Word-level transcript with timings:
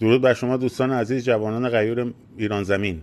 درود 0.00 0.22
بر 0.22 0.34
شما 0.34 0.56
دوستان 0.56 0.90
عزیز 0.90 1.24
جوانان 1.24 1.68
غیور 1.68 2.12
ایران 2.36 2.62
زمین. 2.62 3.00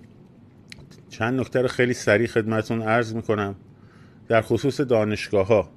چند 1.09 1.39
نکته 1.39 1.61
رو 1.61 1.67
خیلی 1.67 1.93
سریع 1.93 2.27
خدمتون 2.27 2.81
عرض 2.81 3.15
می‌کنم. 3.15 3.55
در 4.27 4.41
خصوص 4.41 4.81
دانشگاه 4.81 5.47
ها 5.47 5.69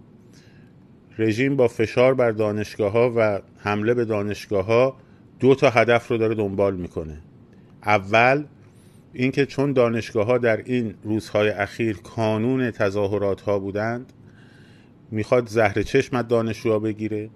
رژیم 1.18 1.56
با 1.56 1.68
فشار 1.68 2.14
بر 2.14 2.30
دانشگاه 2.30 2.92
ها 2.92 3.12
و 3.16 3.40
حمله 3.58 3.94
به 3.94 4.04
دانشگاه 4.04 4.64
ها 4.64 4.96
دو 5.40 5.54
تا 5.54 5.70
هدف 5.70 6.08
رو 6.08 6.18
داره 6.18 6.34
دنبال 6.34 6.76
می‌کنه. 6.76 7.18
اول 7.84 8.44
اینکه 9.12 9.46
چون 9.46 9.72
دانشگاه 9.72 10.26
ها 10.26 10.38
در 10.38 10.56
این 10.56 10.94
روزهای 11.02 11.48
اخیر 11.48 11.96
کانون 11.96 12.70
تظاهرات 12.70 13.40
ها 13.40 13.58
بودند 13.58 14.12
می‌خواد 15.10 15.48
زهر 15.48 15.82
چشم 15.82 16.16
از 16.16 16.28
دانشجوها 16.28 16.78
بگیره. 16.78 17.30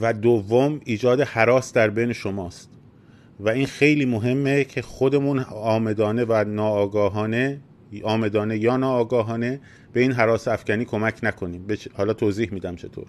و 0.00 0.12
دوم 0.12 0.80
ایجاد 0.84 1.20
حراس 1.20 1.72
در 1.72 1.90
بین 1.90 2.12
شماست. 2.12 2.70
و 3.40 3.48
این 3.48 3.66
خیلی 3.66 4.04
مهمه 4.04 4.64
که 4.64 4.82
خودمون 4.82 5.38
آمدانه 5.38 6.24
و 6.24 6.44
ناآگاهانه 6.44 7.60
آمدانه 8.04 8.58
یا 8.58 8.76
ناآگاهانه 8.76 9.60
به 9.92 10.00
این 10.00 10.12
حراس 10.12 10.48
افکنی 10.48 10.84
کمک 10.84 11.18
نکنیم. 11.22 11.66
حالا 11.94 12.12
توضیح 12.12 12.48
میدم 12.52 12.76
چطور. 12.76 13.06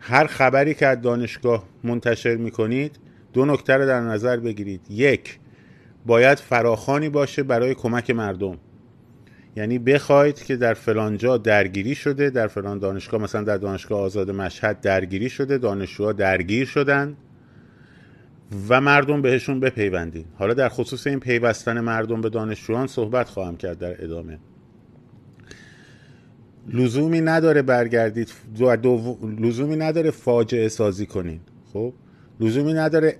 هر 0.00 0.26
خبری 0.26 0.74
که 0.74 0.86
از 0.86 1.00
دانشگاه 1.00 1.64
منتشر 1.84 2.36
می‌کنید 2.36 2.98
دو 3.32 3.44
نکته 3.44 3.76
رو 3.76 3.86
در 3.86 4.00
نظر 4.00 4.36
بگیرید. 4.36 4.80
یک 4.90 5.38
باید 6.06 6.38
فراخانی 6.38 7.08
باشه 7.08 7.42
برای 7.42 7.74
کمک 7.74 8.10
مردم. 8.10 8.58
یعنی 9.56 9.78
بخواید 9.78 10.42
که 10.42 10.56
در 10.56 10.74
فلان 10.74 11.16
جا 11.16 11.36
درگیری 11.36 11.94
شده 11.94 12.30
در 12.30 12.46
فلان 12.46 12.78
دانشگاه 12.78 13.20
مثلا 13.20 13.42
در 13.42 13.56
دانشگاه 13.56 14.00
آزاد 14.00 14.30
مشهد 14.30 14.80
درگیری 14.80 15.28
شده 15.28 15.58
دانشجوها 15.58 16.12
درگیر 16.12 16.66
شدن 16.66 17.16
و 18.68 18.80
مردم 18.80 19.22
بهشون 19.22 19.60
بپیوندین. 19.60 20.24
حالا 20.34 20.54
در 20.54 20.68
خصوص 20.68 21.06
این 21.06 21.20
پیوستن 21.20 21.80
مردم 21.80 22.20
به 22.20 22.28
دانشجویان 22.28 22.86
صحبت 22.86 23.28
خواهم 23.28 23.56
کرد 23.56 23.78
در 23.78 24.04
ادامه. 24.04 24.38
لزومی 26.72 27.20
نداره 27.20 27.62
برگردید 27.62 28.32
دو 28.58 28.76
دو 28.76 29.18
لزومی 29.38 29.76
نداره 29.76 30.10
فاجعه 30.10 30.68
سازی 30.68 31.06
کنین 31.06 31.40
خب؟ 31.72 31.92
لزومی 32.40 32.72
نداره 32.72 33.16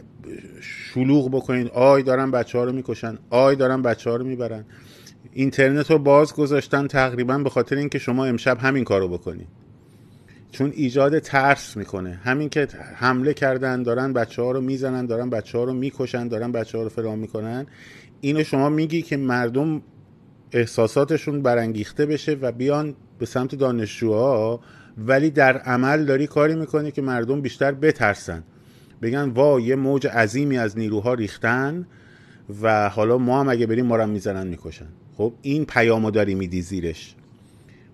شلوغ 0.60 1.30
بکنین. 1.30 1.70
آی 1.74 2.02
دارن 2.02 2.30
بچه 2.30 2.58
ها 2.58 2.64
رو 2.64 2.72
می‌کشن. 2.72 3.18
آی 3.30 3.56
دارن 3.56 3.82
بچه 3.82 4.10
ها 4.10 4.16
رو 4.16 4.24
می‌برن. 4.24 4.64
اینترنت 5.32 5.90
رو 5.90 5.98
باز 5.98 6.34
گذاشتن 6.34 6.86
تقریبا 6.86 7.38
به 7.38 7.50
خاطر 7.50 7.76
اینکه 7.76 7.98
شما 7.98 8.24
امشب 8.24 8.58
همین 8.58 8.84
کارو 8.84 9.08
بکنید 9.08 9.48
چون 10.52 10.72
ایجاد 10.74 11.18
ترس 11.18 11.76
می‌کنه. 11.76 12.20
همین 12.24 12.48
که 12.48 12.68
حمله 12.94 13.34
کردن 13.34 13.82
دارن 13.82 14.12
بچه 14.12 14.42
ها 14.42 14.50
رو 14.52 14.60
می‌زنن 14.60 15.06
دارن 15.06 15.30
بچه 15.30 15.58
ها 15.58 15.64
رو 15.64 15.72
می‌کشن 15.72 16.28
دارن 16.28 16.52
بچه 16.52 16.78
ها 16.78 16.84
رو 16.84 16.90
فرام 16.90 17.18
می‌کنن. 17.18 17.66
اینو 18.20 18.44
شما 18.44 18.68
میگی 18.68 19.02
که 19.02 19.16
مردم 19.16 19.82
احساساتشون 20.52 21.42
برانگیخته 21.42 22.06
بشه 22.06 22.32
و 22.32 22.52
بیان 22.52 22.94
به 23.18 23.26
سمت 23.26 23.54
دانشجوها 23.54 24.60
ولی 24.98 25.30
در 25.30 25.56
عمل 25.58 26.04
داری 26.04 26.26
کاری 26.26 26.54
می‌کنی 26.54 26.90
که 26.90 27.02
مردم 27.02 27.40
بیشتر 27.40 27.72
بترسن. 27.72 28.42
بگن 29.02 29.28
وا 29.28 29.60
یه 29.60 29.76
موج 29.76 30.06
عظیمی 30.06 30.58
از 30.58 30.78
نیروها 30.78 31.14
ریختن 31.14 31.86
و 32.62 32.88
حالا 32.88 33.18
ما 33.18 33.40
هم 33.40 33.48
اگه 33.48 33.66
بریم 33.66 33.86
ما 33.86 33.96
رو 33.96 34.06
می‌زنن 34.06 34.46
می‌کشن. 34.46 34.88
خب 35.20 35.32
این 35.42 35.64
پیامو 35.64 36.10
داری 36.10 36.34
میدی 36.34 36.62
زیرش. 36.62 37.14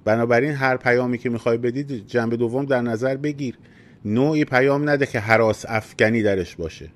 بنابراین 0.05 0.52
هر 0.52 0.77
پیامی 0.77 1.19
که 1.19 1.30
می‌خوای 1.30 1.58
بدید 1.58 2.06
جنبه 2.06 2.36
دوم 2.36 2.64
در 2.64 2.80
نظر 2.80 3.16
بگیر. 3.16 3.58
نوعی 4.05 4.44
پیام 4.44 4.91
نده 4.91 5.06
که 5.06 5.20
حراس 5.20 5.64
افکنی 5.69 6.22
درش 6.22 6.56
باشه. 6.56 6.88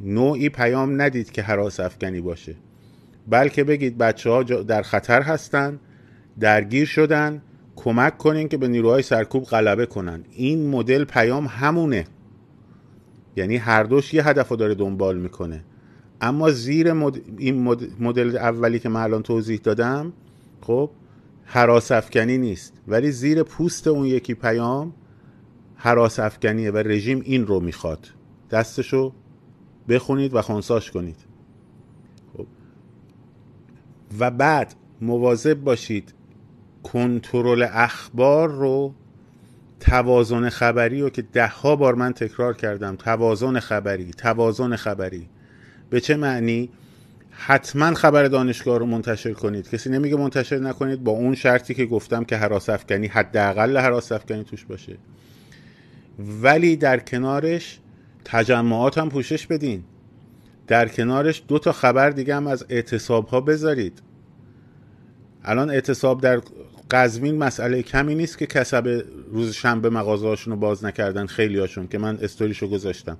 نوعی 0.00 0.48
پیام 0.48 1.02
ندید 1.02 1.30
که 1.30 1.42
حراس 1.42 1.80
افکنی 1.80 2.20
باشه. 2.20 2.54
بلکه 3.28 3.64
بگید 3.64 3.98
بچه 3.98 4.30
ها 4.30 4.42
در 4.42 4.82
خطر 4.82 5.22
هستن 5.22 5.78
درگیر 6.40 6.86
شدن 6.86 7.42
کمک 7.76 8.18
کنین 8.18 8.48
که 8.48 8.56
به 8.56 8.68
نیروهای 8.68 9.02
سرکوب 9.02 9.44
غلبه 9.44 9.86
کنن. 9.86 10.24
این 10.32 10.70
مدل 10.70 11.04
پیام 11.04 11.46
همونه. 11.46 12.04
یعنی 13.36 13.56
هر 13.56 13.82
دوش 13.82 14.14
یه 14.14 14.28
هدف 14.28 14.48
رو 14.48 14.56
داره 14.56 14.74
دنبال 14.74 15.18
می‌کنه. 15.18 15.64
اما 16.20 16.50
زیر 16.50 16.94
این 17.38 17.62
مدل 18.00 18.36
اولی 18.36 18.78
که 18.78 18.88
من 18.88 19.02
الان 19.02 19.22
توضیح 19.22 19.60
دادم 19.62 20.12
خب 20.60 20.90
حراس 21.44 21.92
افکنی 21.92 22.38
نیست. 22.38 22.72
ولی 22.88 23.10
زیر 23.10 23.42
پوست 23.42 23.86
اون 23.86 24.06
یکی 24.06 24.34
پیام 24.34 24.92
حراس 25.76 26.18
افکنیه 26.18 26.70
و 26.70 26.76
رژیم 26.76 27.20
این 27.24 27.46
رو 27.46 27.60
می‌خواد. 27.60 28.08
دستشو 28.50 29.12
بخونید 29.88 30.34
و 30.34 30.42
خونساش 30.42 30.90
کنید. 30.90 31.16
خب. 32.36 32.46
و 34.18 34.30
بعد 34.30 34.74
مواظب 35.00 35.54
باشید 35.54 36.14
کنترل 36.82 37.66
اخبار 37.72 38.50
رو 38.50 38.94
توازن 39.80 40.48
خبری 40.48 41.00
رو 41.00 41.10
که 41.10 41.22
ده 41.22 41.48
ها 41.48 41.76
بار 41.76 41.94
من 41.94 42.12
تکرار 42.12 42.54
کردم 42.54 42.96
توازن 42.96 43.58
خبری 43.58 44.10
توازن 44.10 44.76
خبری. 44.76 45.28
به 45.90 46.00
چه 46.00 46.16
معنی؟ 46.16 46.70
حتما 47.30 47.94
خبر 47.94 48.24
دانشگاه 48.24 48.78
رو 48.78 48.86
منتشر 48.86 49.32
کنید. 49.32 49.70
کسی 49.70 49.90
نمیگه 49.90 50.16
منتشر 50.16 50.58
نکنید 50.58 51.04
با 51.04 51.12
اون 51.12 51.34
شرطی 51.34 51.74
که 51.74 51.86
گفتم 51.86 52.24
که 52.24 52.36
حراس 52.36 52.68
افکنی 52.68 53.06
حداقل 53.06 53.76
حراس 53.76 54.12
افکنی 54.12 54.44
توش 54.44 54.64
باشه. 54.64 54.96
ولی 56.42 56.76
در 56.76 56.98
کنارش 56.98 57.78
تجمعات 58.24 58.98
هم 58.98 59.08
پوشش 59.08 59.46
بدین. 59.46 59.84
در 60.66 60.88
کنارش 60.88 61.42
دو 61.48 61.58
تا 61.58 61.72
خبر 61.72 62.10
دیگه 62.10 62.36
هم 62.36 62.46
از 62.46 62.66
اعتصاب 62.68 63.26
ها 63.26 63.40
بذارید. 63.40 64.02
الان 65.44 65.70
اعتصاب 65.70 66.20
در 66.20 66.40
قزوین 66.90 67.38
مسئله 67.38 67.82
کمی 67.82 68.14
نیست 68.14 68.38
که 68.38 68.46
کسب 68.46 69.04
روز 69.32 69.52
شنبه 69.52 69.90
مغازه 69.90 70.44
رو 70.50 70.56
باز 70.56 70.84
نکردن 70.84 71.26
خیلی 71.26 71.58
هاشون 71.58 71.88
که 71.88 71.98
من 71.98 72.18
استوریشو 72.22 72.68
گذاشتم. 72.68 73.18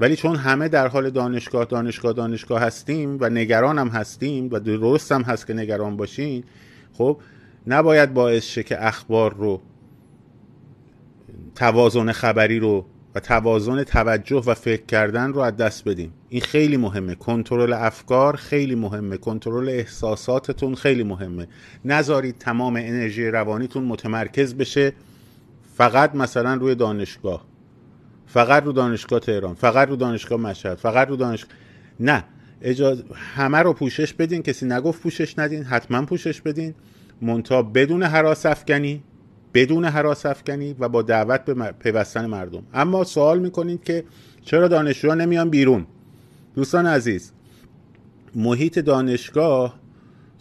ولی 0.00 0.16
چون 0.16 0.36
همه 0.36 0.68
در 0.68 0.88
حال 0.88 1.10
دانشگاه 1.10 1.64
دانشگاه 1.64 2.12
دانشگاه 2.12 2.60
هستیم 2.60 3.18
و 3.20 3.28
نگران 3.28 3.78
هم 3.78 3.88
هستیم 3.88 4.48
و 4.52 4.58
درست 4.58 5.12
هم 5.12 5.22
هست 5.22 5.46
که 5.46 5.54
نگران 5.54 5.96
باشین 5.96 6.44
خب 6.92 7.20
نباید 7.66 8.14
باعث 8.14 8.44
شه 8.44 8.62
که 8.62 8.86
اخبار 8.86 9.34
رو 9.34 9.60
توازن 11.54 12.12
خبری 12.12 12.58
رو 12.58 12.84
و 13.14 13.20
توازن 13.20 13.82
توجه 13.82 14.42
و 14.46 14.54
فکر 14.54 14.82
کردن 14.82 15.32
رو 15.32 15.40
از 15.40 15.56
دست 15.56 15.88
بدیم. 15.88 16.12
این 16.28 16.40
خیلی 16.40 16.76
مهمه. 16.76 17.14
کنترل 17.14 17.72
افکار 17.72 18.36
خیلی 18.36 18.74
مهمه. 18.74 19.16
کنترل 19.16 19.68
احساساتتون 19.68 20.74
خیلی 20.74 21.02
مهمه. 21.02 21.48
نذارید 21.84 22.38
تمام 22.38 22.76
انرژی 22.76 23.26
روانیتون 23.26 23.84
متمرکز 23.84 24.54
بشه. 24.54 24.92
فقط 25.76 26.14
مثلا 26.14 26.54
روی 26.54 26.74
دانشگاه. 26.74 27.44
فقط 28.28 28.62
رو 28.62 28.72
دانشگاه 28.72 29.20
تهران 29.20 29.54
فقط 29.54 29.88
رو 29.88 29.96
دانشگاه 29.96 30.40
مشهد 30.40 30.74
فقط 30.78 31.08
رو 31.08 31.16
دانشگاه 31.16 31.52
نه. 32.00 32.24
اجازه 32.62 33.04
همه 33.14 33.58
رو 33.58 33.72
پوشش 33.72 34.12
بدین 34.12 34.42
کسی 34.42 34.66
نگفت 34.66 35.02
پوشش 35.02 35.38
ندین 35.38 35.62
حتما 35.64 36.02
پوشش 36.02 36.40
بدین. 36.40 36.74
مونتا 37.22 37.62
بدون 37.62 38.02
حراس 38.02 38.46
افکنی 38.46 39.02
بدون 39.54 39.84
حراس 39.84 40.26
افکنی 40.26 40.76
و 40.78 40.88
با 40.88 41.02
دعوت 41.02 41.44
به 41.44 41.72
پیوستن 41.72 42.26
مردم. 42.26 42.62
اما 42.74 43.04
سوال 43.04 43.38
می‌کنید 43.38 43.84
که 43.84 44.04
چرا 44.44 44.68
دانشجوها 44.68 45.14
نمیان 45.14 45.50
بیرون؟ 45.50 45.86
دوستان 46.54 46.86
عزیز 46.86 47.32
محیط 48.34 48.78
دانشگاه 48.78 49.78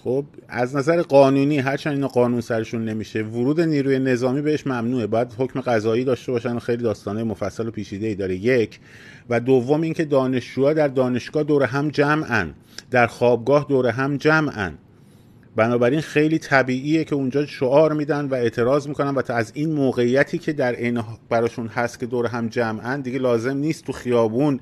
خب 0.08 0.26
از 0.48 0.76
نظر 0.76 1.02
قانونی 1.02 1.60
هرچند 1.60 1.94
اینا 1.94 2.08
قانون 2.08 2.42
سرشون 2.42 2.86
نمیشه 2.86 3.24
ورود 3.24 3.62
نیروی 3.62 4.00
نظامی 4.00 4.42
بهش 4.42 4.68
ممنوعه. 4.68 5.08
باید 5.08 5.34
حکم 5.38 5.62
قضایی 5.62 6.04
داشته 6.04 6.32
باشن 6.32 6.56
و 6.56 6.60
خیلی 6.60 6.84
داستانه 6.84 7.24
مفصل 7.24 7.68
و 7.68 7.72
پیچیده 7.72 8.08
ای 8.08 8.16
داره. 8.16 8.36
یک 8.36 8.80
و 9.30 9.40
دوم 9.40 9.82
اینکه 9.82 10.06
دانشجوها 10.06 10.74
در 10.74 10.88
دانشگاه 10.88 11.44
دور 11.44 11.64
هم 11.64 11.90
جمعن. 11.90 12.54
در 12.92 13.08
خوابگاه 13.08 13.66
دور 13.70 13.88
هم 13.88 14.18
جمعن. 14.18 14.74
بنابراین 15.56 16.02
خیلی 16.02 16.40
طبیعیه 16.40 17.04
که 17.04 17.16
اونجا 17.16 17.46
شعار 17.46 17.94
میدن 17.94 18.26
و 18.26 18.34
اعتراض 18.34 18.88
می‌کنن 18.88 19.16
و 19.16 19.22
تا 19.22 19.34
از 19.34 19.52
این 19.56 19.74
موقعیتی 19.74 20.38
که 20.38 20.54
در 20.54 20.74
عین 20.76 21.04
براشون 21.30 21.68
هست 21.68 22.00
که 22.00 22.06
دور 22.06 22.26
هم 22.26 22.48
جمعن 22.48 23.02
دیگه 23.02 23.20
لازم 23.20 23.58
نیست 23.58 23.86
تو 23.86 23.92
خیابون 23.92 24.60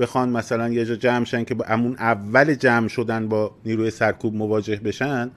بخوان 0.00 0.28
مثلا 0.28 0.68
یه 0.68 0.84
جا 0.84 0.94
جمع 0.94 1.24
شن 1.24 1.44
که 1.44 1.54
با 1.54 1.64
امون 1.68 1.96
اول 1.98 2.54
جمع 2.54 2.88
شدن 2.88 3.28
با 3.28 3.50
نیروی 3.64 3.90
سرکوب 3.90 4.34
مواجه 4.34 4.76
بشن 4.76 5.30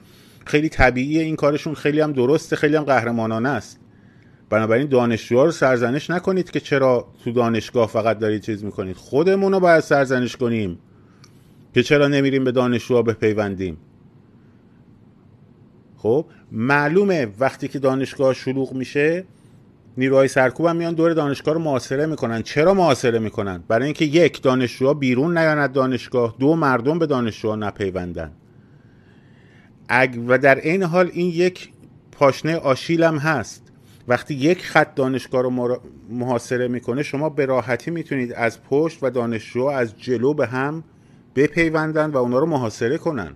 خیلی 0.45 0.69
طبیعیه 0.69 1.24
این 1.24 1.36
کارشون 1.36 1.74
خیلی 1.74 2.00
هم 2.00 2.12
درسته 2.12 2.56
خیلی 2.56 2.75
هم 2.75 2.83
قهرمانانه 2.83 3.50
است. 3.50 3.80
بنابراین 4.50 4.88
دانشجوها 4.88 5.45
رو 5.45 5.51
سرزنش 5.51 6.10
نکنید 6.10 6.51
که 6.51 6.60
چرا 6.60 7.07
تو 7.24 7.31
دانشگاه 7.31 7.88
فقط 7.88 8.19
دارید 8.19 8.42
چیز 8.42 8.63
می‌کنید. 8.63 8.95
خودمون 8.95 9.51
رو 9.51 9.60
باید 9.60 9.80
سرزنش 9.80 10.36
کنیم 10.36 10.80
که 11.74 11.83
چرا 11.83 12.07
نمیریم 12.07 12.44
به 12.44 12.51
دانشجوها 12.51 13.01
بپیوندیم. 13.01 13.77
خب 15.98 16.25
معلومه 16.51 17.27
وقتی 17.39 17.68
که 17.68 17.80
دانشگاه 17.80 18.33
شلوغ 18.33 18.74
میشه 18.74 19.24
نیروهای 19.97 20.27
سرکوب 20.27 20.65
هم 20.65 20.75
میان 20.75 20.93
دور 20.93 21.13
دانشگاه 21.13 21.53
رو 21.53 21.59
محاصره 21.59 22.05
می‌کنن. 22.05 22.41
چرا 22.41 22.73
محاصره 22.73 23.19
می‌کنن؟ 23.19 23.63
برای 23.67 23.85
اینکه 23.85 24.05
یک 24.05 24.41
دانشجوها 24.41 24.93
بیرون 24.93 25.37
نیاند 25.37 25.71
دانشگاه. 25.71 26.35
دو 26.39 26.55
مردم 26.55 26.99
به 26.99 27.05
دانشجوها 27.05 27.55
نپیوندن. 27.55 28.31
و 30.27 30.37
در 30.37 30.55
این 30.55 30.83
حال 30.83 31.09
این 31.13 31.29
یک 31.29 31.69
پاشنه 32.11 32.55
آشیل 32.55 33.03
هم 33.03 33.17
هست. 33.17 33.63
وقتی 34.07 34.33
یک 34.33 34.65
خط 34.65 34.95
دانشگاه 34.95 35.41
رو 35.41 35.79
محاصره 36.09 36.67
می‌کنه 36.67 37.03
شما 37.03 37.29
به 37.29 37.45
راحتی 37.45 37.91
می‌تونید 37.91 38.33
از 38.33 38.63
پشت 38.63 38.99
و 39.01 39.09
دانشجو 39.09 39.63
از 39.63 39.97
جلو 39.97 40.33
به 40.33 40.47
هم 40.47 40.83
بپیوندن 41.35 42.09
و 42.09 42.17
اونا 42.17 42.39
رو 42.39 42.45
محاصره 42.45 42.97
کنن. 42.97 43.31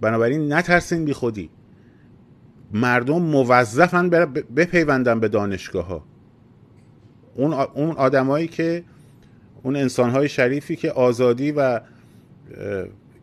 بنابراین 0.00 0.52
نترسین 0.52 1.04
بی 1.04 1.12
خودی. 1.12 1.50
مردم 2.72 3.22
موظفن 3.22 4.08
بپیوندن 4.56 5.20
به 5.20 5.28
دانشگاه 5.28 5.86
ها 5.86 6.04
اون 7.34 7.52
اون 7.52 7.90
آدمایی 7.90 8.48
که 8.48 8.84
اون 9.62 9.76
انسان 9.76 10.10
های 10.10 10.28
شریفی 10.28 10.76
که 10.76 10.92
آزادی 10.92 11.52
و 11.52 11.80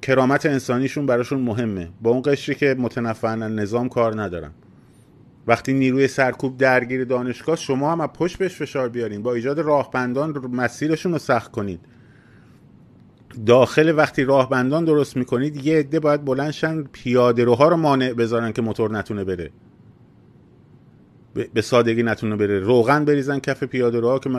کرامت 0.02 0.46
انسانیشون 0.46 1.06
براشون 1.06 1.42
مهمه. 1.42 1.90
با 2.02 2.12
اون 2.12 2.22
قشری 2.26 2.56
که 2.56 2.76
متنفعن 2.80 3.56
نظام 3.56 3.90
کار 3.90 4.22
ندارن. 4.22 4.52
وقتی 5.48 5.74
نیروی 5.74 6.08
سرکوب 6.08 6.58
درگیر 6.58 7.04
دانشگاه 7.04 7.56
شما 7.56 7.92
هم 7.92 8.02
از 8.02 8.10
پشت 8.10 8.38
بهش 8.38 8.56
فشار 8.56 8.90
بیارین. 8.90 9.24
با 9.24 9.34
ایجاد 9.34 9.60
راهبندان 9.60 10.38
مسیرشون 10.52 11.12
رو 11.12 11.18
سخت 11.18 11.52
کنید. 11.52 11.80
داخل 13.46 13.94
وقتی 13.98 14.24
راهبندان 14.24 14.86
درست 14.86 15.18
می‌کنید 15.18 15.66
یه 15.66 15.80
عده 15.80 16.00
باید 16.00 16.26
بلندشن 16.26 16.84
پیاده 16.84 17.44
روها 17.44 17.68
رو 17.68 17.78
مانع 17.78 18.14
بذارن 18.14 18.52
که 18.52 18.62
موتور 18.62 18.92
نتونه 18.92 19.24
بره. 19.24 19.50
به 21.54 21.62
سادگی 21.62 22.04
نتونه 22.04 22.36
بره. 22.36 22.60
روغن 22.60 23.06
بریزن 23.06 23.40
کف 23.40 23.64
پیاده 23.64 24.00
روها 24.00 24.20
که 24.20 24.30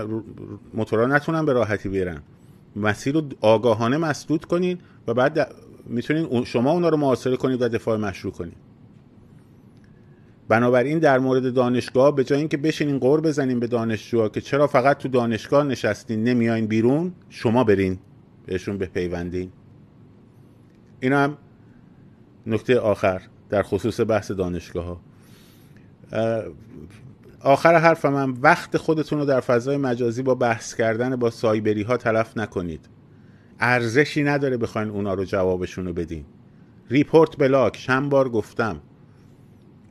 موتورها 0.75 1.07
نتونن 1.07 1.45
به 1.45 1.53
راحتی 1.53 1.89
برن 1.89 2.23
مسیر 2.77 3.15
رو 3.15 3.23
آگاهانه 3.41 3.97
مسدود 3.97 4.45
کنید 4.45 4.81
و 5.07 5.15
بعد 5.15 5.55
می‌تونید 5.87 6.45
شما 6.45 6.71
اونا 6.71 6.89
رو 6.89 6.97
محاصره 6.97 7.37
کنید 7.37 7.63
و 7.63 7.69
دفاع 7.69 7.97
مشروع 7.97 8.33
کنید. 8.33 8.57
بنابراین 10.49 10.99
در 10.99 11.19
مورد 11.19 11.55
دانشگاه 11.55 12.15
به 12.15 12.25
جای 12.25 12.39
اینکه 12.39 12.57
بشینین 12.57 12.99
قور 12.99 13.21
بزنین 13.21 13.61
به 13.61 13.67
دانشجوها 13.67 14.29
که 14.29 14.41
چرا 14.41 14.67
فقط 14.67 14.99
تو 14.99 15.09
دانشگاه 15.09 15.65
نشستین 15.65 16.25
نمیاین 16.25 16.67
بیرون 16.67 17.13
شما 17.29 17.65
برین. 17.65 17.99
بهشون 18.47 18.79
بپیوندین 18.79 19.53
این 21.01 21.13
هم 21.13 21.39
نکته 22.47 22.79
آخر 22.79 23.23
در 23.51 23.63
خصوص 23.63 24.01
بحث 24.01 24.31
دانشگاه 24.31 24.85
ها 24.85 25.01
آخر 27.41 27.79
حرفم 27.79 28.15
هم 28.15 28.39
وقت 28.43 28.77
خودتون 28.77 29.19
رو 29.19 29.25
در 29.25 29.41
فضای 29.41 29.77
مجازی 29.77 30.23
با 30.23 30.35
بحث 30.35 30.75
کردن 30.75 31.17
با 31.17 31.31
سایبری 31.31 31.83
ها 31.83 31.97
تلف 31.97 32.37
نکنید. 32.37 32.89
ارزشی 33.61 34.23
نداره 34.23 34.57
بخواین 34.57 34.89
اونا 34.89 35.15
رو 35.15 35.25
جوابشون 35.25 35.87
رو 35.87 35.93
بدین. 35.93 36.25
report 36.91 37.39
block 37.39 37.73
چند 37.79 38.11
بار 38.11 38.29
گفتم. 38.29 38.81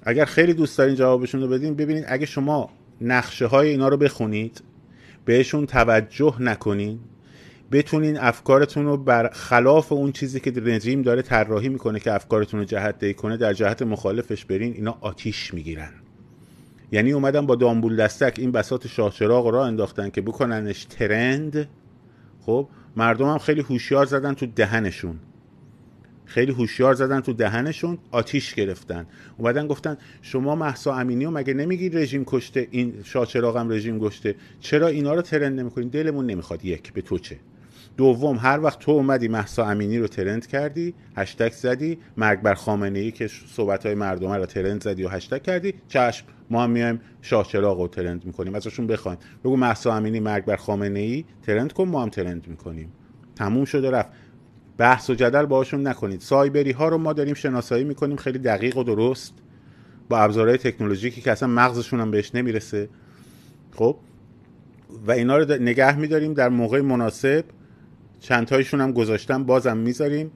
اگر 0.03 0.25
خیلی 0.25 0.53
دوست 0.53 0.77
دارین 0.77 0.95
جوابشون 0.95 1.41
رو 1.41 1.47
بدین 1.47 1.75
ببینید 1.75 2.05
اگه 2.07 2.25
شما 2.25 2.69
نقشه 3.01 3.45
های 3.45 3.69
اینا 3.69 3.87
رو 3.87 3.97
بخونید 3.97 4.63
بهشون 5.25 5.65
توجه 5.65 6.35
نکنین 6.39 6.99
بتونین 7.75 8.17
افکارتون 8.17 8.85
رو 8.85 8.97
بر 8.97 9.29
خلاف 9.33 9.91
اون 9.91 10.11
چیزی 10.11 10.39
که 10.39 10.53
رژیم 10.55 11.01
داره 11.01 11.21
طراحی 11.21 11.69
می‌کنه 11.69 11.99
که 11.99 12.13
افکارتون 12.13 12.59
رو 12.59 12.65
جهت 12.65 12.99
دهی 12.99 13.13
کنه 13.13 13.37
در 13.37 13.53
جهت 13.53 13.81
مخالفش 13.81 14.45
برین 14.45 14.73
اینا 14.73 14.97
آتیش 15.01 15.53
می‌گیرن. 15.53 15.89
یعنی 16.91 17.11
اومدن 17.11 17.45
با 17.45 17.55
دامبول 17.55 17.95
دستک 17.95 18.35
این 18.37 18.51
بسات 18.51 18.87
شاهچراغ 18.87 19.47
را 19.47 19.65
انداختن 19.65 20.09
که 20.09 20.21
بکننش 20.21 20.85
ترند. 20.85 21.69
خب 22.41 22.69
مردم 22.95 23.29
هم 23.29 23.37
خیلی 23.37 23.61
هوشیار 23.61 24.05
زدن 24.05 24.33
تو 24.33 24.45
دهنشون. 24.45 25.19
خیلی 26.25 26.51
هوشیار 26.51 26.93
زدن 26.93 27.21
تو 27.21 27.33
دهنشون 27.33 27.97
آتیش 28.11 28.53
گرفتن. 28.53 29.05
اومدن 29.37 29.67
گفتن 29.67 29.97
شما 30.21 30.55
محسا 30.55 30.95
امینی 30.95 31.25
و 31.25 31.31
مگه 31.31 31.53
نمیگی 31.53 31.89
رژیم 31.89 32.23
کشته 32.25 32.67
این 32.71 32.93
شاچراغ 33.03 33.57
رژیم 33.57 33.99
کشته؟ 33.99 34.35
چرا 34.59 34.87
اینا 34.87 35.13
رو 35.13 35.21
ترند 35.21 35.59
نمی‌کنین؟ 35.59 35.87
دلمون 35.89 36.25
نمی‌خواد 36.25 36.65
یک 36.65 36.93
به 36.93 37.01
تو 37.01 37.17
چه. 37.17 37.39
دوم 37.97 38.37
هر 38.37 38.59
وقت 38.59 38.79
تو 38.79 38.91
اومدی 38.91 39.27
محسا 39.27 39.65
امینی 39.65 39.99
رو 39.99 40.07
ترند 40.07 40.47
کردی 40.47 40.93
هشتگ 41.17 41.51
زدی 41.51 41.97
مرگ 42.17 42.41
بر 42.41 42.53
خامنه 42.53 42.99
ای 42.99 43.11
که 43.11 43.29
صحبت 43.47 43.85
های 43.85 43.95
مردم 43.95 44.31
رو 44.31 44.45
ترند 44.45 44.83
زدی 44.83 45.03
و 45.03 45.09
هشتگ 45.09 45.41
کردی 45.41 45.73
چشم 45.87 46.25
ما 46.49 46.63
هم 46.63 46.69
میایم 46.69 47.01
شاه 47.21 47.47
چراغ 47.47 47.81
رو 47.81 47.87
ترند 47.87 48.25
می‌کنیم. 48.25 48.55
ازشون 48.55 48.87
بخوایم. 48.87 49.17
بگو 49.43 49.57
محسا 49.57 49.93
امینی 49.93 50.19
مرگ 50.19 50.45
بر 50.45 50.55
خامنه 50.55 50.99
ای 50.99 51.25
ترند 51.43 51.73
کن 51.73 51.87
ما 51.87 52.01
هم 52.01 52.09
ترند 52.09 52.47
می‌کنیم. 52.47 52.91
تموم 53.35 53.65
شده 53.65 53.91
رفت. 53.91 54.09
بحث 54.77 55.09
و 55.09 55.13
جدل 55.13 55.45
باشون 55.45 55.87
نکنید. 55.87 56.21
سایبری 56.21 56.71
ها 56.71 56.87
رو 56.87 56.97
ما 56.97 57.13
داریم 57.13 57.33
شناسایی 57.33 57.83
می‌کنیم 57.83 58.17
خیلی 58.17 58.39
دقیق 58.39 58.77
و 58.77 58.83
درست. 58.83 59.33
با 60.09 60.19
ابزارهای 60.19 60.57
تکنولوژیکی 60.57 61.21
که 61.21 61.31
اصلا 61.31 61.49
مغزشون 61.49 61.99
هم 61.99 62.11
بهش 62.11 62.35
نمی‌رسه. 62.35 62.89
خب؟ 63.71 63.97
و 65.07 65.11
اینا 65.11 65.37
رو 65.37 65.53
نگه 65.53 65.97
میداریم 65.97 66.33
در 66.33 66.49
موقع 66.49 66.81
مناسب. 66.81 67.45
چند 68.25 68.47
تایشون 68.47 68.81
هم 68.81 68.91
گذاشتم 68.91 69.43
بازم 69.43 69.77
می‌ذاریم. 69.77 70.31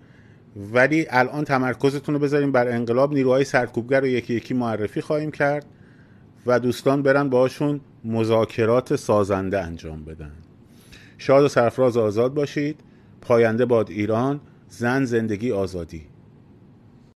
ولی 0.73 1.05
الان 1.09 1.43
تمرکزتون 1.43 2.15
رو 2.15 2.21
بذاریم 2.21 2.51
بر 2.51 2.67
انقلاب. 2.67 3.13
نیروهای 3.13 3.43
سرکوبگر 3.43 4.01
رو 4.01 4.07
یکی 4.07 4.33
یکی 4.33 4.53
معرفی 4.53 5.01
خواهیم 5.01 5.31
کرد 5.31 5.65
و 6.45 6.59
دوستان 6.59 7.03
برن 7.03 7.29
باشون 7.29 7.79
مذاکرات 8.03 8.95
سازنده 8.95 9.61
انجام 9.61 10.05
بدن. 10.05 10.31
شاد 11.17 11.43
و 11.43 11.47
سرفراز 11.47 11.97
آزاد 11.97 12.33
باشید. 12.33 12.79
پاینده 13.21 13.65
باد 13.65 13.89
ایران. 13.89 14.41
زن 14.67 15.05
زندگی 15.05 15.51
آزادی. 15.51 16.01